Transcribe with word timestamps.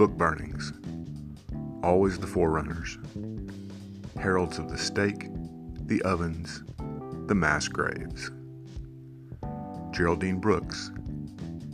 Book 0.00 0.16
burnings, 0.16 0.72
always 1.82 2.18
the 2.18 2.26
forerunners, 2.26 2.96
heralds 4.18 4.56
of 4.56 4.70
the 4.70 4.78
stake, 4.78 5.26
the 5.88 6.00
ovens, 6.04 6.62
the 7.26 7.34
mass 7.34 7.68
graves. 7.68 8.30
Geraldine 9.90 10.40
Brooks, 10.40 10.90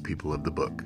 People 0.02 0.32
of 0.32 0.42
the 0.42 0.50
Book. 0.50 0.82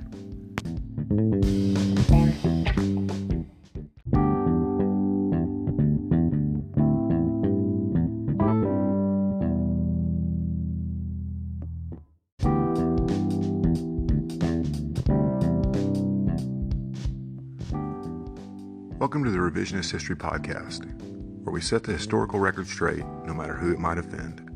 Welcome 19.00 19.24
to 19.24 19.30
the 19.30 19.38
Revisionist 19.38 19.92
History 19.92 20.14
Podcast, 20.14 20.84
where 21.42 21.54
we 21.54 21.62
set 21.62 21.84
the 21.84 21.92
historical 21.94 22.38
record 22.38 22.66
straight, 22.66 23.06
no 23.24 23.32
matter 23.32 23.54
who 23.54 23.72
it 23.72 23.78
might 23.78 23.96
offend. 23.96 24.46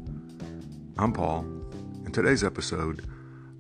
I'm 0.99 1.15
Paul, 1.15 1.47
and 2.05 2.13
today's 2.13 2.45
episode 2.45 3.09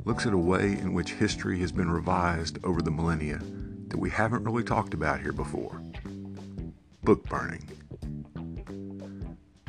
looks 0.05 0.27
at 0.27 0.35
a 0.35 0.39
way 0.39 0.73
in 0.73 0.93
which 0.93 1.13
history 1.13 1.59
has 1.61 1.73
been 1.73 1.91
revised 1.91 2.59
over 2.65 2.83
the 2.83 2.91
millennia 2.91 3.41
that 3.89 3.97
we 3.97 4.11
haven't 4.11 4.45
really 4.45 4.63
talked 4.63 4.93
about 4.93 5.23
here 5.23 5.33
before 5.33 5.81
book 7.03 7.25
burning. 7.31 7.67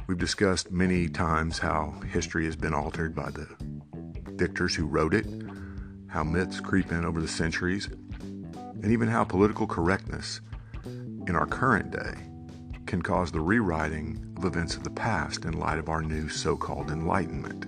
We've 0.07 0.17
discussed 0.17 0.69
many 0.69 1.07
times 1.07 1.59
how 1.59 1.91
history 2.11 2.43
has 2.43 2.57
been 2.57 2.73
altered 2.73 3.15
by 3.15 3.29
the 3.29 3.47
victors 4.31 4.75
who 4.75 4.85
wrote 4.85 5.13
it, 5.13 5.27
how 6.07 6.25
myths 6.25 6.59
creep 6.59 6.91
in 6.91 7.05
over 7.05 7.21
the 7.21 7.27
centuries, 7.29 7.87
and 7.87 8.91
even 8.91 9.07
how 9.07 9.23
political 9.23 9.65
correctness 9.65 10.41
in 11.27 11.35
our 11.35 11.45
current 11.45 11.91
day 11.91 12.13
can 12.85 13.01
cause 13.01 13.31
the 13.31 13.39
rewriting 13.39 14.33
of 14.37 14.45
events 14.45 14.75
of 14.75 14.83
the 14.83 14.89
past 14.91 15.45
in 15.45 15.59
light 15.59 15.79
of 15.79 15.89
our 15.89 16.01
new 16.01 16.29
so 16.29 16.55
called 16.55 16.91
enlightenment. 16.91 17.65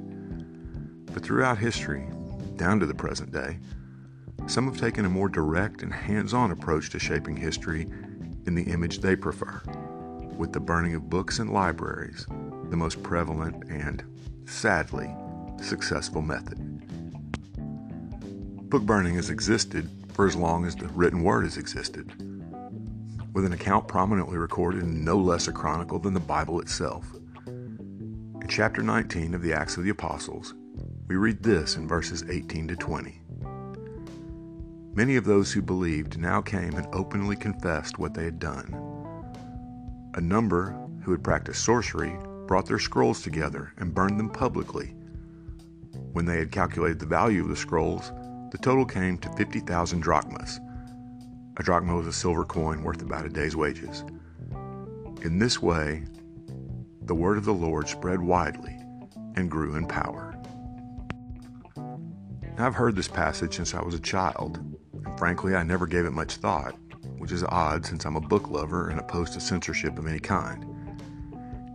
But 1.14 1.24
throughout 1.24 1.58
history, 1.58 2.08
down 2.56 2.80
to 2.80 2.86
the 2.86 2.94
present 2.94 3.32
day, 3.32 3.58
some 4.46 4.66
have 4.66 4.80
taken 4.80 5.06
a 5.06 5.10
more 5.10 5.28
direct 5.28 5.82
and 5.82 5.92
hands 5.92 6.34
on 6.34 6.52
approach 6.52 6.92
to 6.92 7.00
shaping 7.00 7.36
history 7.36 7.82
in 8.46 8.54
the 8.54 8.64
image 8.64 9.00
they 9.00 9.16
prefer, 9.16 9.62
with 10.38 10.54
the 10.54 10.60
burning 10.60 10.94
of 10.94 11.10
books 11.10 11.40
and 11.40 11.52
libraries, 11.52 12.28
the 12.70 12.78
most 12.78 13.02
prevalent 13.02 13.64
and, 13.70 14.04
sadly, 14.46 15.10
successful 15.62 16.22
method. 16.22 16.60
Book 18.70 18.84
burning 18.84 19.16
has 19.16 19.30
existed 19.30 19.90
for 20.14 20.28
as 20.28 20.36
long 20.36 20.66
as 20.66 20.76
the 20.76 20.88
written 20.90 21.24
word 21.24 21.44
has 21.44 21.58
existed 21.58 22.37
with 23.38 23.46
an 23.46 23.54
account 23.54 23.88
prominently 23.88 24.36
recorded 24.36 24.82
in 24.82 25.06
no 25.06 25.16
less 25.16 25.48
a 25.48 25.52
chronicle 25.52 26.00
than 26.00 26.16
the 26.16 26.20
Bible 26.20 26.60
itself. 26.60 27.06
In 27.46 28.48
chapter 28.50 28.82
19 28.82 29.36
of 29.36 29.44
the 29.44 29.54
Acts 29.54 29.78
of 29.78 29.84
the 29.84 29.92
Apostles, 29.92 30.56
we 31.08 31.18
read 31.18 31.44
this 31.44 31.76
in 31.76 31.88
verses 31.88 32.24
18 32.28 32.70
to 32.70 32.76
20. 32.76 33.22
Many 34.96 35.18
of 35.18 35.26
those 35.26 35.52
who 35.52 35.62
believed 35.62 36.18
now 36.18 36.42
came 36.42 36.74
and 36.74 36.88
openly 36.92 37.36
confessed 37.36 38.00
what 38.00 38.16
they 38.16 38.24
had 38.24 38.40
done. 38.40 38.74
A 40.16 40.20
number 40.22 40.76
who 41.04 41.12
had 41.12 41.24
practiced 41.24 41.64
sorcery 41.64 42.18
brought 42.48 42.66
their 42.66 42.80
scrolls 42.80 43.22
together 43.22 43.72
and 43.78 43.94
burned 43.94 44.20
them 44.20 44.32
publicly. 44.32 44.96
When 46.12 46.26
they 46.26 46.40
had 46.40 46.52
calculated 46.52 46.98
the 46.98 47.06
value 47.06 47.44
of 47.44 47.50
the 47.50 47.56
scrolls, 47.56 48.12
the 48.50 48.58
total 48.58 48.84
came 48.84 49.20
to 49.20 49.32
50,000 49.34 50.00
drachmas 50.00 50.60
a 51.58 51.64
drachma 51.64 51.96
was 51.96 52.08
a 52.08 52.14
silver 52.14 52.46
coin 52.46 52.84
worth 52.84 53.02
about 53.02 53.26
a 53.26 53.30
day's 53.30 53.56
wages. 53.56 54.04
In 55.24 55.40
this 55.40 55.60
way, 55.62 56.04
the 57.02 57.16
word 57.16 57.38
of 57.38 57.46
the 57.46 57.54
Lord 57.54 57.90
spread 57.90 58.22
widely 58.22 58.78
and 59.36 59.50
grew 59.50 59.76
in 59.76 59.88
power. 59.88 60.36
Now, 61.76 62.68
I've 62.68 62.76
heard 62.76 62.96
this 62.96 63.08
passage 63.08 63.56
since 63.56 63.74
I 63.74 63.82
was 63.82 63.96
a 63.96 64.00
child, 64.00 64.58
and 64.94 65.18
frankly, 65.18 65.56
I 65.56 65.64
never 65.64 65.88
gave 65.88 66.06
it 66.06 66.12
much 66.12 66.36
thought, 66.36 66.76
which 67.18 67.32
is 67.32 67.44
odd 67.44 67.86
since 67.86 68.06
I'm 68.06 68.16
a 68.16 68.22
book 68.22 68.50
lover 68.50 68.90
and 68.90 69.00
opposed 69.00 69.34
to 69.34 69.40
censorship 69.40 69.98
of 69.98 70.08
any 70.08 70.20
kind. 70.20 70.66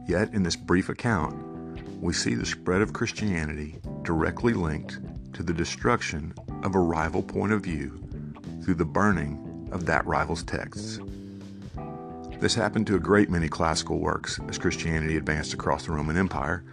Yet, 0.06 0.32
in 0.32 0.44
this 0.44 0.56
brief 0.56 0.88
account, 0.88 1.34
we 2.00 2.12
see 2.12 2.34
the 2.34 2.46
spread 2.46 2.82
of 2.82 2.92
Christianity 2.92 3.78
directly 4.02 4.52
linked 4.52 5.00
to 5.34 5.42
the 5.42 5.52
destruction 5.52 6.34
of 6.62 6.74
a 6.74 6.80
rival 6.80 7.22
point 7.22 7.52
of 7.52 7.62
view 7.62 8.00
through 8.62 8.74
the 8.74 8.84
burning 8.84 9.51
of 9.72 9.86
that 9.86 10.06
rival's 10.06 10.42
texts. 10.42 11.00
This 12.38 12.54
happened 12.54 12.86
to 12.88 12.96
a 12.96 13.00
great 13.00 13.30
many 13.30 13.48
classical 13.48 13.98
works 13.98 14.40
as 14.48 14.58
Christianity 14.58 15.16
advanced 15.16 15.54
across 15.54 15.86
the 15.86 15.92
Roman 15.92 16.16
Empire, 16.16 16.64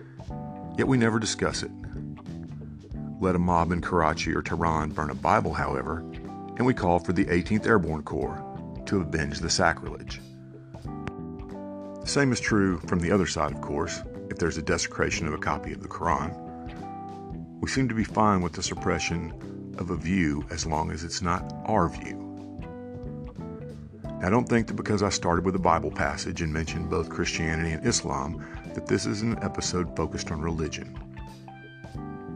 yet 0.77 0.87
we 0.87 0.97
never 0.97 1.19
discuss 1.19 1.63
it. 1.63 1.71
Let 3.21 3.35
a 3.35 3.39
mob 3.39 3.71
in 3.71 3.81
Karachi 3.81 4.33
or 4.33 4.41
Tehran 4.41 4.91
burn 4.91 5.09
a 5.09 5.15
Bible, 5.15 5.53
however, 5.53 5.99
and 6.57 6.65
we 6.65 6.73
call 6.73 6.99
for 6.99 7.13
the 7.13 7.25
18th 7.25 7.67
Airborne 7.67 8.03
Corps 8.03 8.43
to 8.85 9.01
avenge 9.01 9.39
the 9.39 9.49
sacrilege. 9.49 10.21
The 12.01 12.07
same 12.07 12.31
is 12.31 12.39
true 12.39 12.79
from 12.79 12.99
the 12.99 13.11
other 13.11 13.27
side, 13.27 13.51
of 13.51 13.61
course, 13.61 14.01
if 14.29 14.37
there's 14.37 14.57
a 14.57 14.63
desecration 14.63 15.27
of 15.27 15.33
a 15.33 15.37
copy 15.37 15.73
of 15.73 15.81
the 15.81 15.87
Quran. 15.87 16.33
We 17.61 17.69
seem 17.69 17.87
to 17.89 17.95
be 17.95 18.03
fine 18.03 18.41
with 18.41 18.53
the 18.53 18.63
suppression 18.63 19.75
of 19.77 19.91
a 19.91 19.95
view 19.95 20.45
as 20.49 20.65
long 20.65 20.91
as 20.91 21.03
it's 21.03 21.21
not 21.21 21.53
our 21.65 21.89
view. 21.89 22.28
Now, 24.19 24.29
don't 24.29 24.49
think 24.49 24.67
that 24.67 24.73
because 24.73 25.01
I 25.01 25.07
started 25.07 25.45
with 25.45 25.55
a 25.55 25.59
Bible 25.59 25.91
passage 25.91 26.41
and 26.41 26.51
mentioned 26.51 26.89
both 26.89 27.09
Christianity 27.09 27.71
and 27.71 27.87
Islam, 27.87 28.45
that 28.73 28.85
this 28.85 29.05
is 29.05 29.21
an 29.21 29.41
episode 29.41 29.95
focused 29.95 30.29
on 30.29 30.41
religion. 30.41 30.93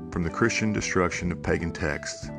From 0.09 0.23
the 0.23 0.29
Christian 0.29 0.71
destruction 0.71 1.29
of 1.29 1.43
pagan 1.43 1.73
texts 1.73 2.29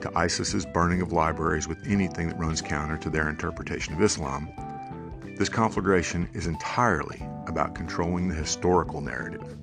to 0.00 0.10
ISIS's 0.16 0.66
burning 0.66 1.02
of 1.02 1.12
libraries 1.12 1.68
with 1.68 1.78
anything 1.86 2.28
that 2.28 2.38
runs 2.38 2.60
counter 2.60 2.96
to 2.96 3.10
their 3.10 3.28
interpretation 3.28 3.94
of 3.94 4.02
Islam, 4.02 4.48
this 5.38 5.48
conflagration 5.48 6.28
is 6.32 6.48
entirely 6.48 7.22
about 7.46 7.76
controlling 7.76 8.26
the 8.26 8.34
historical 8.34 9.00
narrative. 9.00 9.56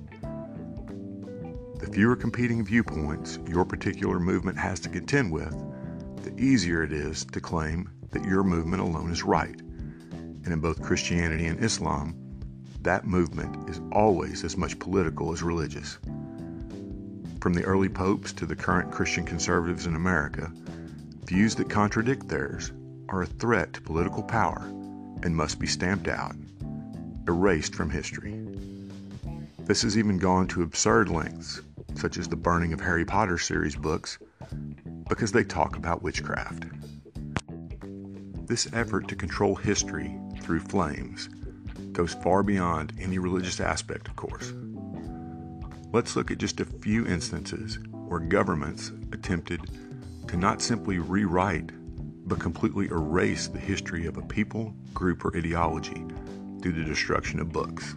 The 1.80 1.90
fewer 1.92 2.16
competing 2.16 2.64
viewpoints 2.64 3.38
your 3.46 3.66
particular 3.66 4.18
movement 4.18 4.56
has 4.56 4.80
to 4.80 4.88
contend 4.88 5.30
with, 5.30 5.54
the 6.24 6.34
easier 6.42 6.82
it 6.82 6.92
is 6.92 7.26
to 7.26 7.42
claim 7.42 7.90
that 8.10 8.24
your 8.24 8.42
movement 8.42 8.82
alone 8.82 9.10
is 9.10 9.22
right. 9.22 9.60
And 9.60 10.48
in 10.48 10.60
both 10.60 10.82
Christianity 10.82 11.46
and 11.46 11.62
Islam, 11.62 12.14
that 12.82 13.06
movement 13.06 13.68
is 13.68 13.80
always 13.92 14.44
as 14.44 14.56
much 14.56 14.78
political 14.78 15.32
as 15.32 15.42
religious. 15.42 15.98
From 17.40 17.52
the 17.52 17.64
early 17.64 17.88
popes 17.88 18.32
to 18.34 18.46
the 18.46 18.56
current 18.56 18.90
Christian 18.90 19.24
conservatives 19.24 19.86
in 19.86 19.94
America, 19.94 20.50
views 21.24 21.54
that 21.56 21.68
contradict 21.68 22.28
theirs 22.28 22.72
are 23.08 23.22
a 23.22 23.26
threat 23.26 23.72
to 23.74 23.80
political 23.80 24.22
power 24.22 24.62
and 25.22 25.36
must 25.36 25.58
be 25.58 25.66
stamped 25.66 26.08
out, 26.08 26.34
erased 27.26 27.74
from 27.74 27.90
history. 27.90 28.34
This 29.60 29.82
has 29.82 29.98
even 29.98 30.18
gone 30.18 30.46
to 30.48 30.62
absurd 30.62 31.10
lengths, 31.10 31.60
such 31.94 32.16
as 32.16 32.28
the 32.28 32.36
burning 32.36 32.72
of 32.72 32.80
Harry 32.80 33.04
Potter 33.04 33.38
series 33.38 33.76
books, 33.76 34.18
because 35.08 35.32
they 35.32 35.44
talk 35.44 35.76
about 35.76 36.02
witchcraft. 36.02 36.64
This 38.48 38.66
effort 38.72 39.08
to 39.08 39.14
control 39.14 39.54
history 39.56 40.18
through 40.40 40.60
flames 40.60 41.28
goes 41.92 42.14
far 42.14 42.42
beyond 42.42 42.94
any 42.98 43.18
religious 43.18 43.60
aspect, 43.60 44.08
of 44.08 44.16
course. 44.16 44.54
Let's 45.92 46.16
look 46.16 46.30
at 46.30 46.38
just 46.38 46.58
a 46.60 46.64
few 46.64 47.06
instances 47.06 47.78
where 47.90 48.20
governments 48.20 48.90
attempted 49.12 49.60
to 50.28 50.36
not 50.38 50.62
simply 50.62 50.98
rewrite, 50.98 51.72
but 52.26 52.40
completely 52.40 52.86
erase 52.86 53.48
the 53.48 53.58
history 53.58 54.06
of 54.06 54.16
a 54.16 54.22
people, 54.22 54.74
group, 54.94 55.26
or 55.26 55.36
ideology 55.36 56.06
through 56.62 56.72
the 56.72 56.84
destruction 56.84 57.40
of 57.40 57.52
books. 57.52 57.94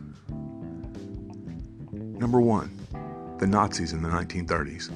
Number 1.91 2.41
one, 2.41 2.77
the 3.39 3.47
Nazis 3.47 3.93
in 3.93 4.01
the 4.01 4.09
1930s. 4.09 4.89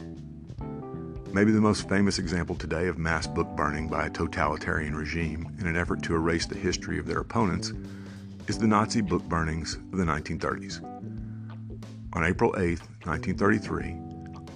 Maybe 1.33 1.51
the 1.51 1.59
most 1.59 1.89
famous 1.89 2.19
example 2.19 2.55
today 2.55 2.87
of 2.87 2.97
mass 2.97 3.27
book 3.27 3.47
burning 3.55 3.87
by 3.87 4.05
a 4.05 4.09
totalitarian 4.09 4.95
regime 4.95 5.53
in 5.59 5.67
an 5.67 5.75
effort 5.75 6.01
to 6.03 6.15
erase 6.15 6.45
the 6.45 6.57
history 6.57 6.97
of 6.97 7.05
their 7.05 7.19
opponents 7.19 7.73
is 8.47 8.57
the 8.57 8.67
Nazi 8.67 9.01
book 9.01 9.23
burnings 9.23 9.75
of 9.75 9.97
the 9.97 10.05
1930s. 10.05 10.83
On 12.13 12.23
April 12.23 12.53
8, 12.57 12.79
1933, 13.03 13.97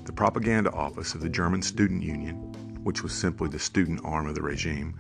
the 0.06 0.14
propaganda 0.14 0.72
office 0.72 1.14
of 1.14 1.22
the 1.22 1.30
German 1.30 1.62
Student 1.62 2.02
Union, 2.02 2.36
which 2.84 3.04
was 3.04 3.12
simply 3.12 3.50
the 3.50 3.60
student 3.60 4.00
arm 4.04 4.28
of 4.28 4.36
the 4.36 4.42
regime, 4.42 4.96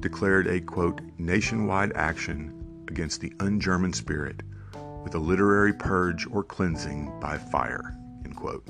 declared 0.00 0.48
a 0.48 0.60
quote 0.60 1.00
nationwide 1.18 1.92
action 1.94 2.84
against 2.88 3.20
the 3.20 3.32
un-German 3.40 3.92
spirit 3.92 4.42
with 5.04 5.14
a 5.14 5.18
literary 5.18 5.72
purge 5.72 6.26
or 6.30 6.42
cleansing 6.42 7.12
by 7.20 7.38
fire. 7.38 7.96
End 8.24 8.34
quote. 8.34 8.66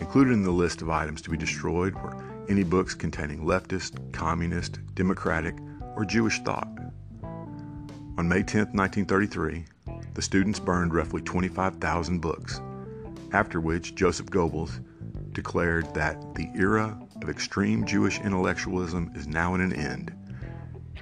Included 0.00 0.32
in 0.32 0.42
the 0.42 0.50
list 0.50 0.82
of 0.82 0.90
items 0.90 1.22
to 1.22 1.30
be 1.30 1.36
destroyed 1.36 1.94
were 1.94 2.16
any 2.48 2.64
books 2.64 2.94
containing 2.94 3.40
leftist, 3.40 4.12
communist, 4.12 4.80
democratic, 4.94 5.56
or 5.96 6.04
Jewish 6.04 6.40
thought. 6.40 6.68
On 8.16 8.28
May 8.28 8.42
10, 8.42 8.72
1933, 8.72 9.64
the 10.14 10.22
students 10.22 10.60
burned 10.60 10.94
roughly 10.94 11.20
25,000 11.22 12.20
books, 12.20 12.60
after 13.32 13.60
which 13.60 13.94
Joseph 13.94 14.26
Goebbels 14.26 14.80
declared 15.32 15.92
that 15.94 16.34
the 16.34 16.48
era 16.54 16.98
of 17.22 17.28
extreme 17.28 17.84
Jewish 17.84 18.20
intellectualism 18.20 19.12
is 19.14 19.26
now 19.26 19.54
at 19.54 19.60
an 19.60 19.72
end. 19.72 20.12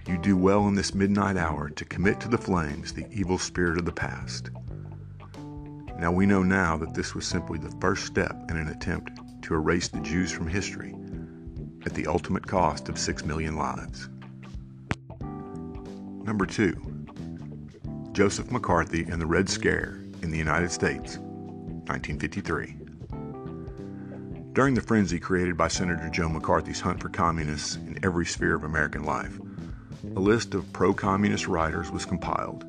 You 0.07 0.19
do 0.19 0.37
well 0.37 0.67
in 0.69 0.75
this 0.75 0.95
midnight 0.95 1.37
hour 1.37 1.71
to 1.71 1.85
commit 1.85 2.21
to 2.21 2.29
the 2.29 2.39
flames 2.39 2.93
the 2.93 3.07
evil 3.11 3.39
spirit 3.39 3.79
of 3.79 3.85
the 3.85 3.93
past. 3.93 4.51
Now 5.99 6.11
we 6.13 6.27
know 6.27 6.43
now 6.43 6.77
that 6.79 6.95
this 6.95 7.15
was 7.15 7.27
simply 7.27 7.59
the 7.59 7.75
first 7.81 8.07
step 8.07 8.37
in 8.51 8.57
an 8.57 8.69
attempt 8.69 9.11
to 9.43 9.55
erase 9.55 9.89
the 9.89 10.01
Jews 10.01 10.33
from 10.33 10.49
history 10.49 10.95
at 11.85 11.95
the 11.95 12.07
ultimate 12.07 12.47
cost 12.47 12.89
of 12.89 12.99
six 12.99 13.25
million 13.25 13.57
lives. 13.57 14.09
Number 16.25 16.47
two, 16.47 16.81
Joseph 18.13 18.51
McCarthy 18.51 19.05
and 19.05 19.21
the 19.21 19.27
Red 19.27 19.49
Scare 19.49 19.99
in 20.23 20.31
the 20.31 20.39
United 20.39 20.71
States, 20.71 21.19
1953. 21.19 22.77
During 24.53 24.75
the 24.75 24.83
frenzy 24.83 25.19
created 25.19 25.57
by 25.57 25.69
Senator 25.69 26.09
Joe 26.11 26.29
McCarthy's 26.29 26.81
hunt 26.81 27.01
for 27.01 27.09
communists 27.09 27.77
in 27.77 27.99
every 28.05 28.27
sphere 28.27 28.55
of 28.55 28.65
American 28.65 29.05
life, 29.05 29.39
a 30.15 30.21
list 30.21 30.55
of 30.55 30.71
pro 30.73 30.93
communist 30.93 31.49
writers 31.49 31.91
was 31.91 32.05
compiled, 32.05 32.65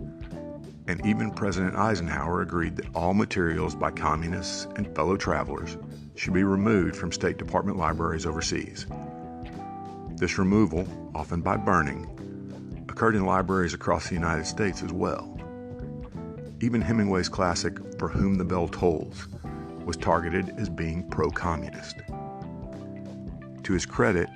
and 0.88 1.06
even 1.06 1.32
President 1.32 1.76
Eisenhower 1.76 2.42
agreed 2.42 2.76
that 2.76 2.94
all 2.96 3.14
materials 3.14 3.76
by 3.76 3.92
communists 3.92 4.68
and 4.76 4.94
fellow 4.96 5.16
travelers 5.16 5.78
should 6.16 6.34
be 6.34 6.44
removed 6.44 6.96
from 6.96 7.12
State 7.12 7.38
Department 7.38 7.78
libraries 7.78 8.26
overseas. 8.26 8.86
This 10.16 10.38
removal, 10.38 10.88
often 11.16 11.42
by 11.42 11.58
burning, 11.58 12.10
occurred 12.90 13.16
in 13.16 13.26
libraries 13.26 13.74
across 13.74 14.08
the 14.08 14.16
United 14.16 14.46
States 14.46 14.84
as 14.84 14.92
well. 14.92 15.30
Even 16.62 16.82
Hemingway's 16.82 17.30
classic 17.30 17.78
For 17.98 18.08
Whom 18.08 18.36
the 18.36 18.46
Bell 18.46 18.68
Tolls 18.68 19.28
was 19.86 19.98
targeted 19.98 20.54
as 20.58 20.70
being 20.70 21.10
pro 21.10 21.30
communist. 21.30 21.96
To 23.64 23.74
his 23.74 23.86
credit, 23.86 24.30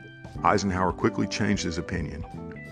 Eisenhower 0.44 0.94
quickly 0.94 1.28
changed 1.28 1.64
his 1.64 1.78
opinion, 1.78 2.26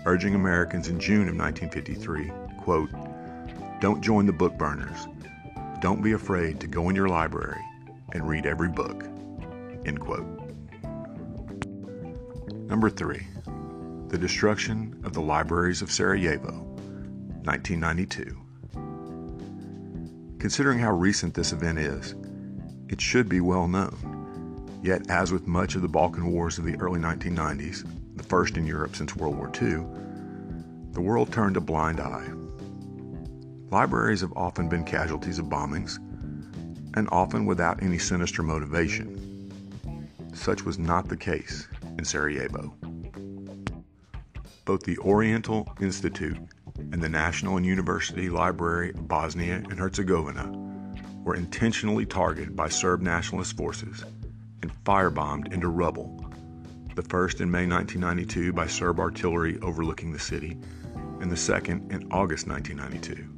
urging 0.06 0.34
Americans 0.34 0.88
in 0.88 0.98
June 0.98 1.28
of 1.28 1.36
1953, 1.36 2.30
quote, 2.58 2.90
Don't 3.80 4.00
join 4.00 4.24
the 4.24 4.32
book 4.32 4.56
burners. 4.56 5.06
Don't 5.80 6.02
be 6.02 6.12
afraid 6.12 6.60
to 6.60 6.66
go 6.66 6.88
in 6.88 6.96
your 6.96 7.08
library 7.08 7.60
and 8.12 8.26
read 8.26 8.46
every 8.46 8.70
book. 8.70 9.04
End 9.84 10.00
quote. 10.00 10.26
Number 12.68 12.88
three, 12.88 13.26
the 14.08 14.16
destruction 14.16 14.98
of 15.04 15.12
the 15.12 15.20
libraries 15.20 15.82
of 15.82 15.92
Sarajevo, 15.92 16.52
1992. 17.44 18.42
Considering 20.38 20.78
how 20.78 20.92
recent 20.92 21.34
this 21.34 21.52
event 21.52 21.78
is, 21.78 22.14
it 22.88 23.00
should 23.00 23.28
be 23.28 23.40
well 23.40 23.68
known. 23.68 24.80
Yet, 24.82 25.10
as 25.10 25.32
with 25.32 25.46
much 25.46 25.74
of 25.74 25.82
the 25.82 25.88
Balkan 25.88 26.32
Wars 26.32 26.58
of 26.58 26.64
the 26.64 26.76
early 26.76 27.00
1990s, 27.00 27.84
the 28.16 28.22
first 28.22 28.56
in 28.56 28.66
Europe 28.66 28.96
since 28.96 29.14
World 29.16 29.36
War 29.36 29.52
II, 29.60 29.84
the 30.92 31.00
world 31.02 31.30
turned 31.30 31.58
a 31.58 31.60
blind 31.60 32.00
eye. 32.00 32.30
Libraries 33.70 34.20
have 34.20 34.32
often 34.36 34.68
been 34.68 34.84
casualties 34.84 35.40
of 35.40 35.46
bombings, 35.46 35.96
and 36.96 37.08
often 37.10 37.46
without 37.46 37.82
any 37.82 37.98
sinister 37.98 38.44
motivation. 38.44 39.50
Such 40.34 40.64
was 40.64 40.78
not 40.78 41.08
the 41.08 41.16
case 41.16 41.66
in 41.98 42.04
Sarajevo. 42.04 42.72
Both 44.64 44.84
the 44.84 44.98
Oriental 44.98 45.68
Institute 45.80 46.38
and 46.92 47.02
the 47.02 47.08
National 47.08 47.56
and 47.56 47.66
University 47.66 48.30
Library 48.30 48.90
of 48.90 49.08
Bosnia 49.08 49.56
and 49.56 49.78
Herzegovina 49.80 50.52
were 51.24 51.34
intentionally 51.34 52.06
targeted 52.06 52.54
by 52.54 52.68
Serb 52.68 53.02
nationalist 53.02 53.56
forces 53.56 54.04
and 54.62 54.72
firebombed 54.84 55.52
into 55.52 55.68
rubble. 55.68 56.24
The 56.94 57.02
first 57.02 57.40
in 57.40 57.50
May 57.50 57.66
1992 57.66 58.52
by 58.52 58.68
Serb 58.68 59.00
artillery 59.00 59.58
overlooking 59.60 60.12
the 60.12 60.20
city, 60.20 60.56
and 61.20 61.32
the 61.32 61.36
second 61.36 61.90
in 61.90 62.06
August 62.12 62.46
1992. 62.46 63.35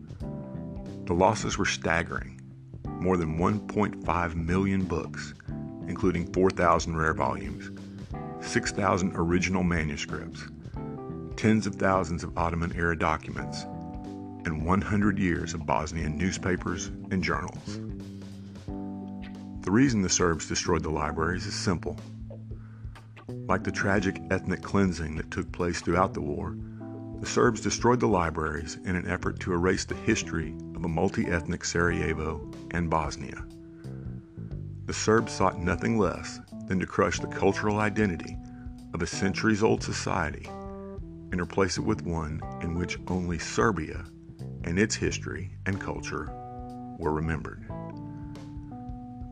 The 1.08 1.14
losses 1.14 1.56
were 1.56 1.64
staggering 1.64 2.38
more 3.00 3.16
than 3.16 3.38
1.5 3.38 4.34
million 4.34 4.84
books, 4.84 5.32
including 5.86 6.30
4,000 6.34 6.94
rare 6.94 7.14
volumes, 7.14 7.70
6,000 8.42 9.12
original 9.14 9.62
manuscripts, 9.62 10.42
tens 11.34 11.66
of 11.66 11.76
thousands 11.76 12.24
of 12.24 12.36
Ottoman 12.36 12.74
era 12.76 12.94
documents, 12.94 13.62
and 14.44 14.66
100 14.66 15.18
years 15.18 15.54
of 15.54 15.64
Bosnian 15.64 16.18
newspapers 16.18 16.88
and 17.10 17.24
journals. 17.24 17.80
The 19.62 19.70
reason 19.70 20.02
the 20.02 20.10
Serbs 20.10 20.46
destroyed 20.46 20.82
the 20.82 20.90
libraries 20.90 21.46
is 21.46 21.54
simple. 21.54 21.98
Like 23.48 23.64
the 23.64 23.72
tragic 23.72 24.20
ethnic 24.30 24.60
cleansing 24.60 25.16
that 25.16 25.30
took 25.30 25.50
place 25.52 25.80
throughout 25.80 26.12
the 26.12 26.20
war, 26.20 26.54
the 27.20 27.26
Serbs 27.26 27.62
destroyed 27.62 28.00
the 28.00 28.06
libraries 28.06 28.76
in 28.84 28.94
an 28.94 29.08
effort 29.08 29.40
to 29.40 29.54
erase 29.54 29.86
the 29.86 29.94
history 29.94 30.54
of 30.78 30.84
a 30.84 30.88
multi 30.88 31.26
ethnic 31.26 31.64
Sarajevo 31.64 32.40
and 32.70 32.88
Bosnia. 32.88 33.44
The 34.86 34.94
Serbs 34.94 35.32
sought 35.32 35.58
nothing 35.58 35.98
less 35.98 36.38
than 36.66 36.78
to 36.78 36.86
crush 36.86 37.18
the 37.18 37.26
cultural 37.26 37.80
identity 37.80 38.38
of 38.94 39.02
a 39.02 39.06
centuries 39.06 39.64
old 39.64 39.82
society 39.82 40.46
and 41.32 41.40
replace 41.40 41.78
it 41.78 41.84
with 41.84 42.02
one 42.02 42.40
in 42.62 42.78
which 42.78 42.98
only 43.08 43.38
Serbia 43.38 44.04
and 44.62 44.78
its 44.78 44.94
history 44.94 45.50
and 45.66 45.80
culture 45.80 46.30
were 46.96 47.12
remembered. 47.12 47.66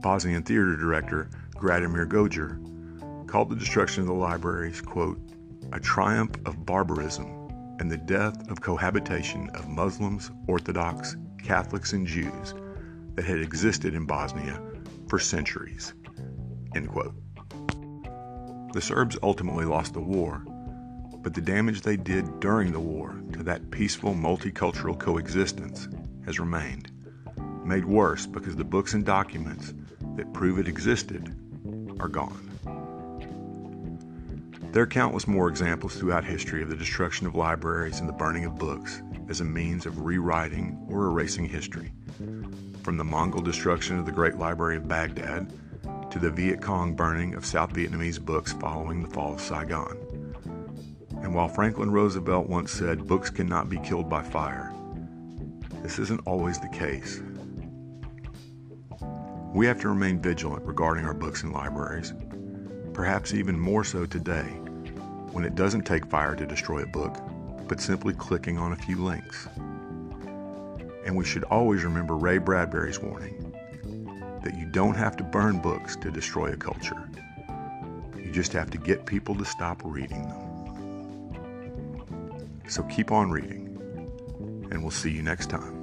Bosnian 0.03 0.43
theater 0.43 0.77
director 0.77 1.31
Gradimir 1.55 2.09
Gojer 2.09 2.59
called 3.29 3.51
the 3.51 3.57
destruction 3.57 4.01
of 4.03 4.09
the 4.09 4.15
libraries, 4.15 4.81
quote, 4.81 5.21
a 5.73 5.79
triumph 5.79 6.35
of 6.45 6.67
barbarism 6.67 7.77
and 7.79 7.91
the 7.91 7.97
death 7.97 8.51
of 8.51 8.61
cohabitation 8.61 9.49
of 9.51 9.69
Muslims, 9.69 10.33
Orthodox, 10.49 11.17
Catholics, 11.47 11.93
and 11.93 12.07
Jews 12.07 12.55
that 13.15 13.25
had 13.25 13.39
existed 13.39 13.95
in 13.95 14.05
Bosnia 14.05 14.61
for 15.09 15.21
centuries. 15.21 15.95
End 16.75 16.89
quote. 16.89 17.15
The 18.73 18.81
Serbs 18.81 19.17
ultimately 19.23 19.65
lost 19.65 19.95
the 19.95 20.01
war, 20.01 20.43
but 21.23 21.35
the 21.35 21.41
damage 21.41 21.83
they 21.83 21.97
did 21.97 22.41
during 22.41 22.73
the 22.73 22.81
war 22.81 23.15
to 23.33 23.45
that 23.45 23.71
peaceful 23.71 24.13
multicultural 24.13 24.99
coexistence 24.99 25.89
has 26.25 26.41
remained, 26.41 26.91
made 27.65 27.85
worse 27.85 28.27
because 28.27 28.57
the 28.57 28.65
books 28.65 28.95
and 28.95 29.07
documents 29.07 29.73
that 30.17 30.33
prove 30.35 30.59
it 30.59 30.67
existed 30.67 31.33
are 32.01 32.09
gone. 32.09 32.51
There 34.73 34.83
are 34.83 34.87
countless 34.87 35.29
more 35.29 35.49
examples 35.49 35.95
throughout 35.95 36.25
history 36.25 36.63
of 36.63 36.69
the 36.69 36.77
destruction 36.77 37.27
of 37.27 37.37
libraries 37.37 38.01
and 38.01 38.09
the 38.09 38.13
burning 38.13 38.45
of 38.45 38.59
books 38.59 39.01
as 39.29 39.41
a 39.41 39.45
means 39.45 39.87
of 39.87 40.05
rewriting 40.05 40.87
or 40.89 41.07
erasing 41.07 41.47
history. 41.47 41.93
From 42.83 42.97
the 42.97 43.05
Mongol 43.05 43.43
destruction 43.43 43.99
of 43.99 44.07
the 44.07 44.13
Great 44.13 44.37
Library 44.37 44.77
of 44.77 44.89
Baghdad 44.89 45.53
to 46.11 46.19
the 46.19 46.31
Viet 46.31 46.63
Cong 46.63 46.95
burning 46.95 47.35
of 47.35 47.45
South 47.45 47.73
Vietnamese 47.73 48.25
books 48.25 48.53
following 48.53 49.03
the 49.03 49.11
fall 49.11 49.35
of 49.35 49.41
Saigon. 49.41 50.35
And 51.23 51.35
while 51.35 51.49
Franklin 51.49 51.91
Roosevelt 51.91 52.49
once 52.49 52.71
said 52.71 53.07
books 53.07 53.31
cannot 53.31 53.69
be 53.69 53.79
killed 53.81 54.09
by 54.09 54.23
fire, 54.23 54.73
this 55.83 55.99
isn't 55.99 56.27
always 56.27 56.59
the 56.59 56.69
case. 56.69 57.21
We 59.53 59.67
have 59.67 59.81
to 59.81 59.89
remain 59.89 60.21
vigilant 60.21 60.65
regarding 60.65 61.05
our 61.05 61.15
books 61.15 61.43
and 61.43 61.53
libraries, 61.53 62.13
perhaps 62.93 63.35
even 63.35 63.59
more 63.59 63.85
so 63.85 64.07
today, 64.07 64.61
when 65.33 65.45
it 65.45 65.55
doesn't 65.55 65.83
take 65.83 66.07
fire 66.07 66.35
to 66.37 66.47
destroy 66.47 66.83
a 66.83 66.87
book, 66.87 67.17
but 67.69 67.81
simply 67.81 68.15
clicking 68.15 68.59
on 68.59 68.73
a 68.73 68.77
few 68.77 68.97
links. 68.97 69.49
And 71.05 71.17
we 71.17 71.25
should 71.25 71.45
always 71.45 71.85
remember 71.85 72.17
Ray 72.17 72.39
Bradbury's 72.39 72.99
warning 72.99 73.55
that 74.43 74.57
you 74.57 74.67
don't 74.67 74.97
have 74.97 75.17
to 75.17 75.25
burn 75.25 75.59
books 75.59 75.97
to 75.97 76.11
destroy 76.11 76.53
a 76.53 76.57
culture. 76.57 77.09
You 78.17 78.31
just 78.33 78.53
have 78.53 78.71
to 78.71 78.79
get 78.79 79.07
people 79.07 79.35
to 79.37 79.45
stop 79.45 79.83
reading 79.85 80.23
them. 80.23 80.47
So 82.69 82.83
keep 82.85 83.13
on 83.13 83.31
reading, 83.31 83.79
and 84.71 84.83
we'll 84.83 84.91
see 84.91 85.11
you 85.11 85.23
next 85.23 85.51
time. 85.51 85.76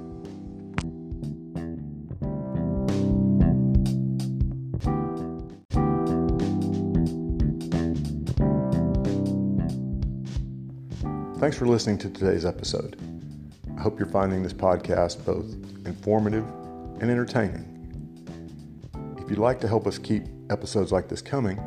Thanks 11.44 11.58
for 11.58 11.66
listening 11.66 11.98
to 11.98 12.08
today's 12.08 12.46
episode. 12.46 12.96
I 13.76 13.82
hope 13.82 13.98
you're 13.98 14.08
finding 14.08 14.42
this 14.42 14.54
podcast 14.54 15.26
both 15.26 15.44
informative 15.84 16.46
and 17.02 17.10
entertaining. 17.10 17.68
If 19.18 19.28
you'd 19.28 19.38
like 19.38 19.60
to 19.60 19.68
help 19.68 19.86
us 19.86 19.98
keep 19.98 20.24
episodes 20.48 20.90
like 20.90 21.06
this 21.06 21.20
coming, 21.20 21.60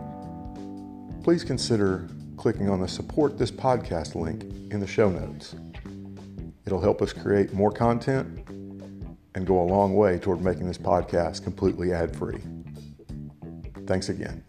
please 1.23 1.43
consider 1.43 2.09
clicking 2.37 2.71
on 2.71 2.81
the 2.81 2.87
Support 2.87 3.37
This 3.37 3.51
Podcast 3.51 4.15
link 4.15 4.45
in 4.71 4.79
the 4.79 4.87
show 4.87 5.11
notes. 5.11 5.53
It'll 6.65 6.81
help 6.81 7.03
us 7.03 7.13
create 7.13 7.53
more 7.53 7.71
content 7.71 8.49
and 9.35 9.45
go 9.45 9.61
a 9.61 9.67
long 9.67 9.95
way 9.95 10.17
toward 10.17 10.41
making 10.41 10.65
this 10.65 10.79
podcast 10.79 11.43
completely 11.43 11.93
ad 11.93 12.15
free. 12.15 12.41
Thanks 13.85 14.09
again. 14.09 14.43